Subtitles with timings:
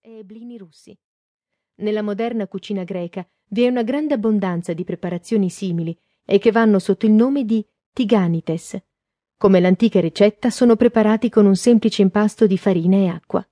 [0.00, 0.96] e blini russi.
[1.76, 6.78] Nella moderna cucina greca vi è una grande abbondanza di preparazioni simili e che vanno
[6.78, 8.80] sotto il nome di tiganites.
[9.36, 13.48] Come l'antica ricetta sono preparati con un semplice impasto di farina e acqua.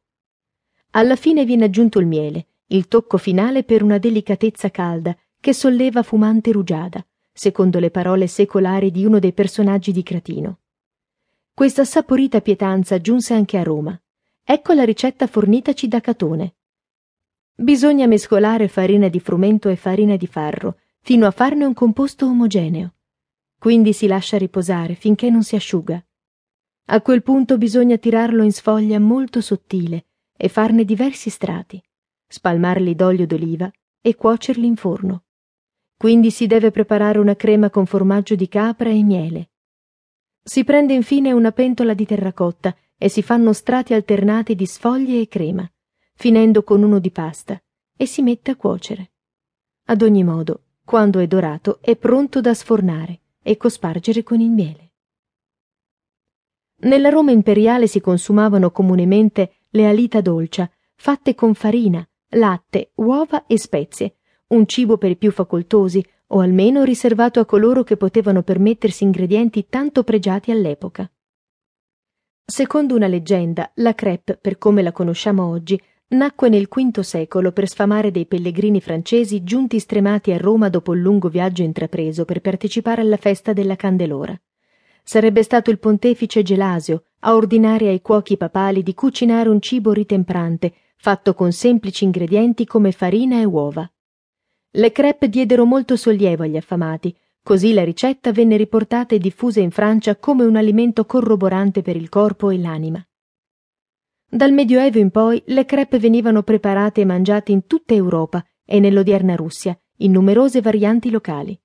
[0.90, 6.02] Alla fine viene aggiunto il miele, il tocco finale per una delicatezza calda che solleva
[6.02, 10.60] fumante rugiada, secondo le parole secolari di uno dei personaggi di Cratino.
[11.54, 13.98] Questa saporita pietanza giunse anche a Roma.
[14.48, 16.54] Ecco la ricetta fornitaci da Catone.
[17.56, 22.94] Bisogna mescolare farina di frumento e farina di farro, fino a farne un composto omogeneo.
[23.58, 26.00] Quindi si lascia riposare finché non si asciuga.
[26.90, 30.06] A quel punto bisogna tirarlo in sfoglia molto sottile
[30.36, 31.82] e farne diversi strati,
[32.28, 33.68] spalmarli d'olio d'oliva
[34.00, 35.24] e cuocerli in forno.
[35.96, 39.50] Quindi si deve preparare una crema con formaggio di capra e miele.
[40.40, 45.28] Si prende infine una pentola di terracotta e si fanno strati alternati di sfoglie e
[45.28, 45.70] crema,
[46.14, 47.60] finendo con uno di pasta,
[47.96, 49.12] e si mette a cuocere.
[49.86, 54.92] Ad ogni modo, quando è dorato, è pronto da sfornare e cospargere con il miele.
[56.78, 63.58] Nella Roma imperiale si consumavano comunemente le alita dolcia, fatte con farina, latte, uova e
[63.58, 64.16] spezie,
[64.48, 69.66] un cibo per i più facoltosi, o almeno riservato a coloro che potevano permettersi ingredienti
[69.68, 71.10] tanto pregiati all'epoca.
[72.48, 75.78] Secondo una leggenda, la crepe, per come la conosciamo oggi,
[76.10, 81.00] nacque nel V secolo per sfamare dei pellegrini francesi giunti stremati a Roma dopo il
[81.00, 84.40] lungo viaggio intrapreso per partecipare alla festa della Candelora.
[85.02, 90.72] Sarebbe stato il pontefice Gelasio a ordinare ai cuochi papali di cucinare un cibo ritemprante,
[90.98, 93.90] fatto con semplici ingredienti come farina e uova.
[94.70, 97.12] Le crepe diedero molto sollievo agli affamati,
[97.46, 102.08] così la ricetta venne riportata e diffusa in Francia come un alimento corroborante per il
[102.08, 103.00] corpo e l'anima.
[104.28, 109.36] Dal Medioevo in poi le crepe venivano preparate e mangiate in tutta Europa e nell'odierna
[109.36, 111.56] Russia, in numerose varianti locali.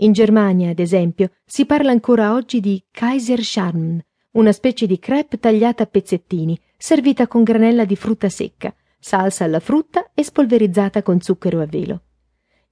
[0.00, 3.98] In Germania, ad esempio, si parla ancora oggi di Kaiserscharm,
[4.32, 9.60] una specie di crepe tagliata a pezzettini, servita con granella di frutta secca, salsa alla
[9.60, 12.02] frutta e spolverizzata con zucchero a velo.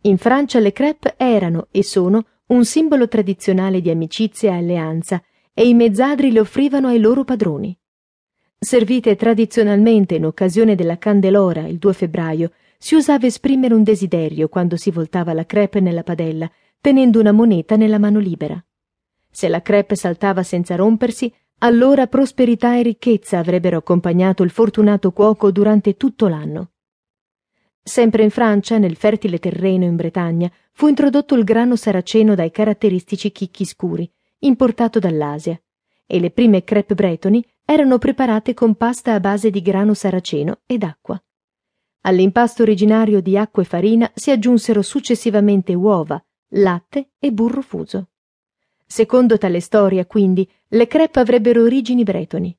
[0.03, 5.23] In Francia le crêpe erano e sono un simbolo tradizionale di amicizia e alleanza
[5.55, 7.77] e i mezzadri le offrivano ai loro padroni.
[8.59, 14.77] Servite tradizionalmente in occasione della Candelora il 2 febbraio, si usava esprimere un desiderio quando
[14.77, 16.51] si voltava la crepe nella padella,
[16.81, 18.63] tenendo una moneta nella mano libera.
[19.31, 25.51] Se la crepe saltava senza rompersi, allora prosperità e ricchezza avrebbero accompagnato il fortunato cuoco
[25.51, 26.73] durante tutto l'anno.
[27.87, 33.31] Sempre in Francia, nel fertile terreno in Bretagna, fu introdotto il grano saraceno dai caratteristici
[33.31, 35.61] chicchi scuri, importato dall'Asia,
[36.07, 40.83] e le prime crepe bretoni erano preparate con pasta a base di grano saraceno ed
[40.83, 41.23] acqua.
[42.07, 46.23] All'impasto originario di acqua e farina si aggiunsero successivamente uova,
[46.55, 48.09] latte e burro fuso.
[48.87, 52.57] Secondo tale storia, quindi, le crepe avrebbero origini bretoni.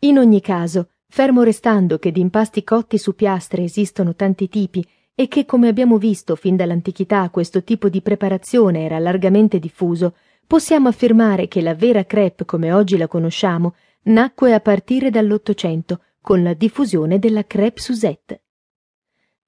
[0.00, 5.28] In ogni caso, Fermo restando che di impasti cotti su piastre esistono tanti tipi e
[5.28, 10.14] che, come abbiamo visto fin dall'antichità, questo tipo di preparazione era largamente diffuso,
[10.46, 16.42] possiamo affermare che la vera crepe, come oggi la conosciamo, nacque a partire dall'Ottocento, con
[16.42, 18.42] la diffusione della crepe Suzette.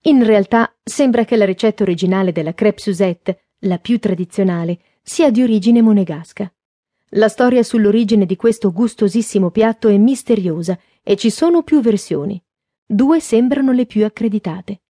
[0.02, 5.42] In realtà sembra che la ricetta originale della crepe Suzette, la più tradizionale, sia di
[5.42, 6.50] origine monegasca.
[7.12, 12.38] La storia sull'origine di questo gustosissimo piatto è misteriosa e ci sono più versioni.
[12.84, 14.82] Due sembrano le più accreditate.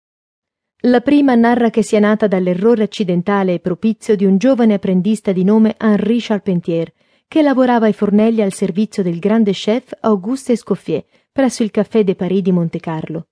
[0.84, 5.44] La prima narra che sia nata dall'errore accidentale e propizio di un giovane apprendista di
[5.44, 6.90] nome Henri Charpentier,
[7.28, 12.14] che lavorava ai fornelli al servizio del grande chef Auguste Escoffier presso il Café de
[12.14, 13.28] Paris di Monte Carlo.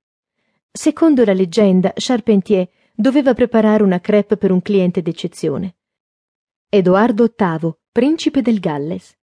[0.70, 5.76] Secondo la leggenda, Charpentier doveva preparare una crepe per un cliente d'eccezione.
[6.68, 9.16] Edoardo VIII, principe del Galles.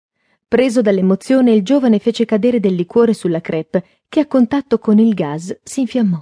[0.50, 5.14] Preso dall'emozione, il giovane fece cadere del liquore sulla crepe, che a contatto con il
[5.14, 6.20] gas si infiammò.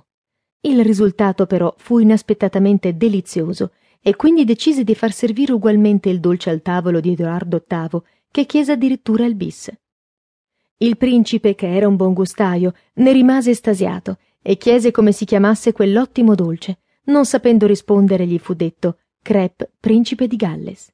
[0.61, 3.73] Il risultato, però, fu inaspettatamente delizioso,
[4.03, 8.45] e quindi decise di far servire ugualmente il dolce al tavolo di Edoardo VIII, che
[8.45, 9.73] chiese addirittura il bis.
[10.77, 15.73] Il principe, che era un buon gustaio, ne rimase estasiato e chiese come si chiamasse
[15.73, 16.81] quell'ottimo dolce.
[17.05, 20.93] Non sapendo rispondere, gli fu detto crepe principe di Galles.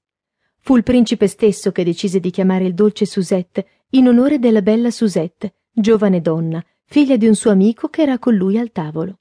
[0.66, 4.90] Fu il principe stesso che decise di chiamare il dolce Susette in onore della bella
[4.90, 9.18] Susette, giovane donna, figlia di un suo amico che era con lui al tavolo.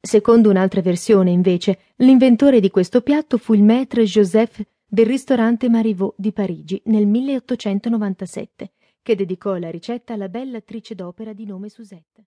[0.00, 6.14] Secondo un'altra versione, invece, l'inventore di questo piatto fu il maître Joseph del ristorante Marivaux
[6.16, 12.26] di Parigi nel 1897, che dedicò la ricetta alla bella attrice d'opera di nome Susette.